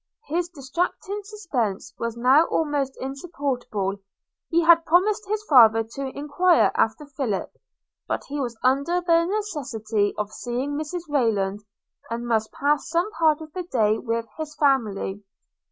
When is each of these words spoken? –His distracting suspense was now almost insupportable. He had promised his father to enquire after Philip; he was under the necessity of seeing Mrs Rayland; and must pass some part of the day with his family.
–His 0.33 0.49
distracting 0.49 1.21
suspense 1.25 1.93
was 1.99 2.17
now 2.17 2.45
almost 2.47 2.97
insupportable. 2.99 3.97
He 4.49 4.63
had 4.63 4.83
promised 4.83 5.27
his 5.27 5.43
father 5.43 5.83
to 5.83 6.17
enquire 6.17 6.71
after 6.73 7.05
Philip; 7.05 7.51
he 8.27 8.39
was 8.39 8.57
under 8.63 9.01
the 9.01 9.25
necessity 9.25 10.15
of 10.17 10.31
seeing 10.33 10.71
Mrs 10.73 11.01
Rayland; 11.07 11.59
and 12.09 12.25
must 12.25 12.51
pass 12.51 12.89
some 12.89 13.11
part 13.11 13.41
of 13.41 13.53
the 13.53 13.61
day 13.61 13.99
with 13.99 14.25
his 14.39 14.55
family. 14.55 15.23